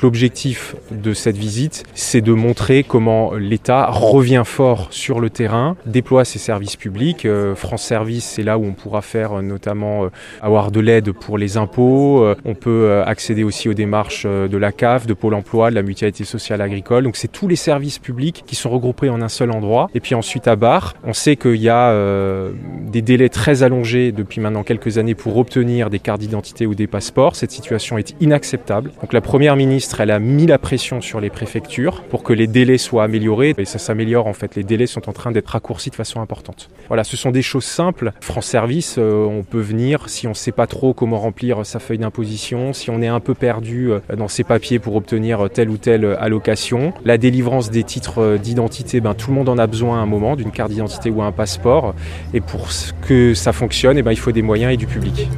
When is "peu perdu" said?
43.20-43.90